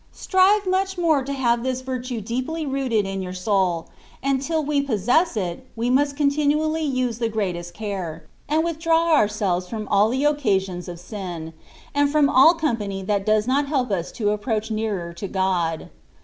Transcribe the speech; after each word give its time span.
Strire 0.11 0.61
mnch 0.61 0.97
more 0.97 1.23
to 1.23 1.31
hare 1.31 1.57
this 1.57 1.83
Tirtae 1.83 2.23
deq^y 2.23 2.67
rooted 2.73 3.05
in 3.05 3.21
yoar 3.21 3.35
soal; 3.37 3.87
and 4.23 4.41
till 4.41 4.63
we 4.63 4.81
possess 4.81 5.37
it, 5.37 5.67
we 5.75 5.91
must 5.91 6.15
continoally 6.15 6.91
ose 7.07 7.19
the 7.19 7.29
greatest 7.29 7.75
care, 7.75 8.25
and 8.49 8.63
withdraw 8.63 9.15
oorselTes 9.19 9.69
from 9.69 9.87
aU 9.91 10.09
the 10.09 10.23
occm 10.23 10.39
sicMis 10.65 10.87
of 10.87 10.99
sin, 10.99 11.53
and 11.93 12.09
from 12.11 12.31
all 12.31 12.55
company 12.55 13.03
that 13.03 13.27
does 13.27 13.45
not 13.45 13.67
help 13.67 13.91
OS 13.91 14.11
to 14.13 14.31
approach 14.31 14.71
nearer 14.71 15.13
to 15.13 15.27
God. 15.27 15.91